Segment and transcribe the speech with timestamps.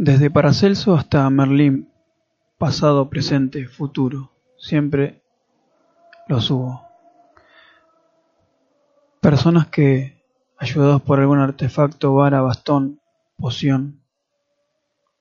[0.00, 1.88] Desde Paracelso hasta Merlín,
[2.56, 5.24] pasado, presente, futuro, siempre
[6.28, 6.86] los hubo.
[9.20, 10.22] Personas que,
[10.56, 13.00] ayudados por algún artefacto, vara, bastón,
[13.38, 14.00] poción,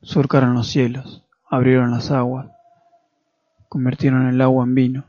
[0.04, 2.52] surcaron los cielos, abrieron las aguas,
[3.70, 5.06] convirtieron el agua en vino,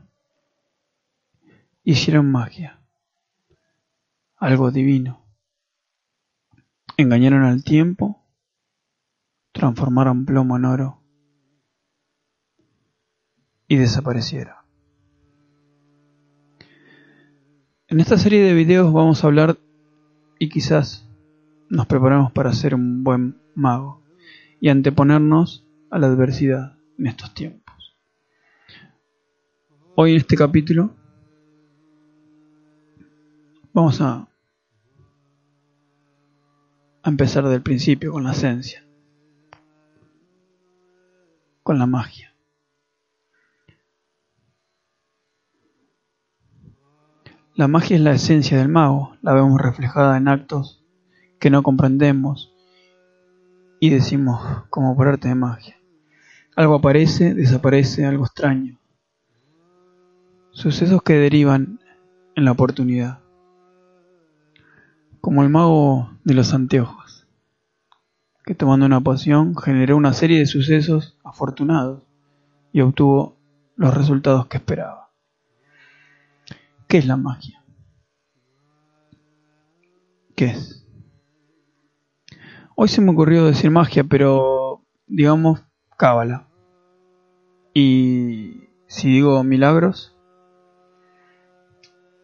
[1.83, 2.79] hicieron magia,
[4.37, 5.21] algo divino,
[6.97, 8.18] engañaron al tiempo,
[9.59, 11.01] transformaron plomo en oro
[13.67, 14.55] y desaparecieron.
[17.87, 19.57] En esta serie de videos vamos a hablar
[20.39, 21.09] y quizás
[21.69, 24.01] nos preparamos para ser un buen mago
[24.61, 27.97] y anteponernos a la adversidad en estos tiempos.
[29.95, 30.95] Hoy en este capítulo
[33.73, 34.29] vamos a,
[37.03, 38.88] a empezar del principio con la esencia,
[41.69, 42.33] con la magia.
[47.53, 50.83] La magia es la esencia del mago, la vemos reflejada en actos
[51.39, 52.51] que no comprendemos
[53.79, 55.77] y decimos como por arte de magia.
[56.55, 58.79] Algo aparece, desaparece, algo extraño.
[60.49, 61.79] Sucesos que derivan
[62.35, 63.19] en la oportunidad.
[65.21, 67.09] Como el mago de los anteojos,
[68.43, 72.03] que tomando una poción generó una serie de sucesos afortunados
[72.71, 73.37] y obtuvo
[73.75, 75.11] los resultados que esperaba.
[76.87, 77.63] ¿Qué es la magia?
[80.35, 80.85] ¿Qué es?
[82.75, 85.63] Hoy se me ocurrió decir magia, pero digamos
[85.97, 86.47] cábala.
[87.73, 90.15] Y si digo milagros,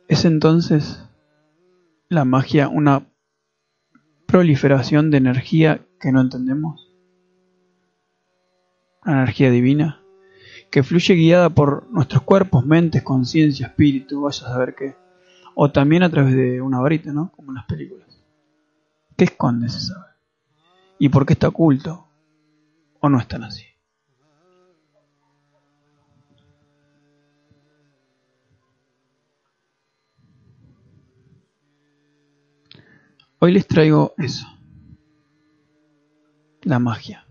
[0.08, 1.04] ¿es entonces
[2.10, 3.08] la magia una
[4.26, 6.85] proliferación de energía que no entendemos?
[9.06, 10.02] ¿Una energía divina?
[10.76, 14.98] que fluye guiada por nuestros cuerpos, mentes, conciencia, espíritu, vaya a saber qué.
[15.54, 17.32] O también a través de una varita, ¿no?
[17.32, 18.22] Como en las películas.
[19.16, 20.12] ¿Qué esconde ese saber?
[21.00, 22.10] ¿Y por qué está oculto?
[23.00, 23.64] ¿O no están así?
[33.40, 34.46] Hoy les traigo eso.
[36.64, 37.25] La magia.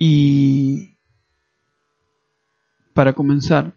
[0.00, 0.96] Y
[2.94, 3.74] para comenzar,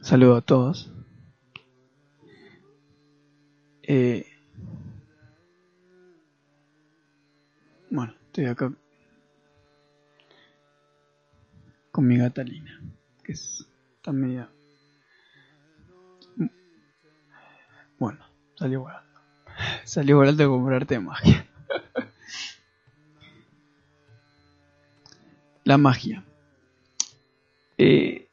[0.00, 0.90] saludo a todos.
[3.82, 4.26] Eh,
[7.90, 8.72] bueno, estoy acá
[11.92, 12.80] con mi gata Lina,
[13.22, 14.50] que es, está media...
[17.98, 18.24] Bueno,
[18.54, 19.20] salió volando.
[19.84, 21.46] Salió volando a comprarte magia.
[25.70, 26.24] La magia.
[27.78, 28.28] Eh,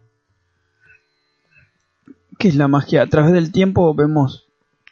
[2.40, 3.04] ¿Qué es la magia?
[3.04, 4.50] A través del tiempo vemos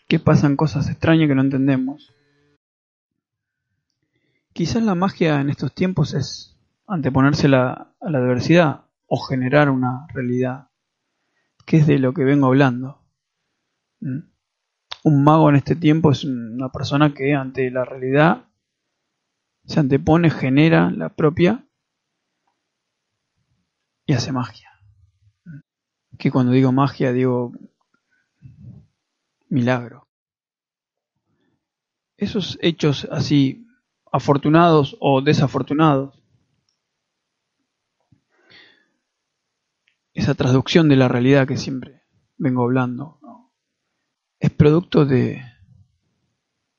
[0.08, 2.14] que pasan cosas extrañas que no entendemos.
[4.54, 6.56] Quizás la magia en estos tiempos es
[6.86, 10.68] anteponerse a la adversidad o generar una realidad,
[11.66, 13.02] que es de lo que vengo hablando.
[14.02, 14.20] ¿Mm?
[15.04, 18.46] Un mago en este tiempo es una persona que ante la realidad
[19.66, 21.65] se antepone, genera la propia
[24.06, 24.72] y hace magia.
[26.18, 27.52] Que cuando digo magia digo
[29.50, 30.08] milagro.
[32.18, 33.68] Esos hechos así
[34.12, 36.24] afortunados o desafortunados,
[40.14, 42.04] esa traducción de la realidad que siempre
[42.38, 43.20] vengo hablando,
[44.40, 45.44] es producto de,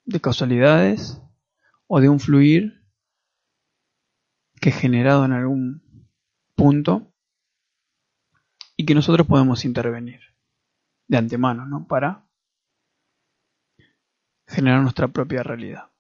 [0.05, 1.21] de causalidades
[1.87, 2.83] o de un fluir
[4.61, 6.09] que generado en algún
[6.55, 7.13] punto
[8.77, 10.21] y que nosotros podemos intervenir
[11.09, 11.87] de antemano, ¿no?
[11.87, 12.29] Para
[14.47, 15.91] generar nuestra propia realidad.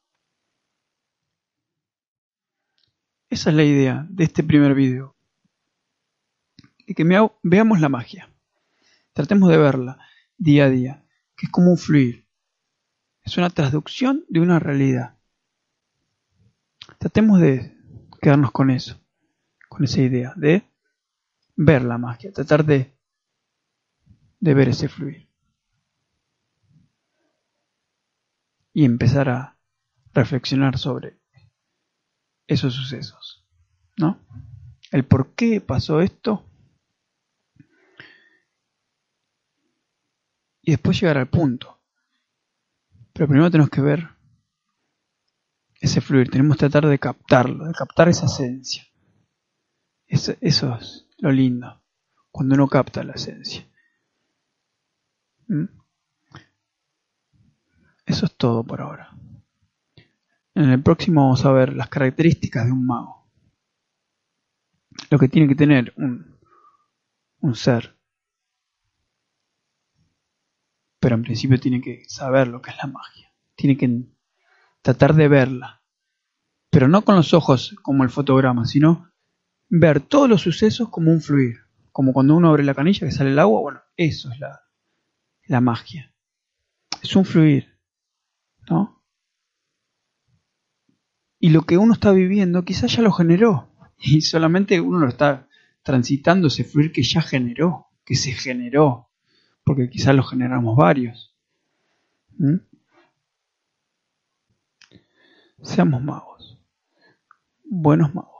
[3.28, 5.16] Esa es la idea de este primer video.
[6.86, 7.04] Y que
[7.42, 8.32] veamos la magia.
[9.12, 9.98] Tratemos de verla
[10.36, 11.04] día a día,
[11.36, 12.28] que es como un fluir.
[13.22, 15.18] Es una traducción de una realidad.
[16.98, 17.76] Tratemos de
[18.20, 19.00] quedarnos con eso,
[19.68, 20.70] con esa idea de
[21.56, 22.94] ver la magia, tratar de,
[24.38, 25.28] de ver ese fluir.
[28.72, 29.58] Y empezar a
[30.12, 31.18] reflexionar sobre
[32.46, 33.46] esos sucesos,
[33.96, 34.20] ¿no?
[34.92, 36.48] El por qué pasó esto
[40.62, 41.80] y después llegar al punto.
[43.12, 44.08] Pero primero tenemos que ver
[45.80, 48.86] ese fluir, tenemos que tratar de captarlo, de captar esa esencia.
[50.06, 50.28] Es
[51.18, 51.82] lo lindo,
[52.30, 53.66] cuando uno capta la esencia.
[55.48, 55.64] ¿Mm?
[58.04, 59.10] Eso es todo por ahora.
[60.54, 63.28] En el próximo vamos a ver las características de un mago.
[65.10, 66.38] Lo que tiene que tener un,
[67.40, 67.96] un ser.
[70.98, 73.32] Pero en principio tiene que saber lo que es la magia.
[73.54, 74.04] Tiene que
[74.82, 75.82] tratar de verla.
[76.70, 79.10] Pero no con los ojos como el fotograma, sino
[79.68, 81.56] ver todos los sucesos como un fluir.
[81.92, 83.60] Como cuando uno abre la canilla que sale el agua.
[83.60, 84.38] Bueno, eso es
[85.48, 86.12] la, magia.
[87.02, 87.78] Es un fluir.
[88.68, 89.02] ¿No?
[91.38, 93.70] Y lo que uno está viviendo quizás ya lo generó.
[93.98, 95.48] Y solamente uno lo está
[95.82, 99.10] transitando ese fluir que ya generó, que se generó.
[99.64, 101.34] Porque quizás lo generamos varios.
[102.36, 102.56] ¿Mm?
[105.62, 106.58] Seamos magos.
[107.64, 108.35] Buenos magos.